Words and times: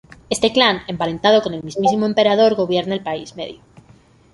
Este 0.35 0.51
clan, 0.51 0.81
emparentado 0.87 1.43
con 1.43 1.53
el 1.53 1.61
mismísimo 1.61 2.07
emperador 2.07 2.55
gobierna 2.55 2.95
el 2.95 3.03
País 3.03 3.35
Medio. 3.35 3.61